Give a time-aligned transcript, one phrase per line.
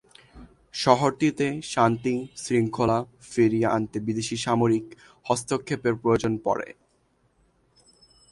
[0.73, 2.99] শহরটিতে শান্তি শৃঙ্খলা
[3.31, 4.85] ফিরিয়ে আনতে বিদেশী সামরিক
[5.25, 6.67] হস্তক্ষেপের প্রয়োজন পড়ে।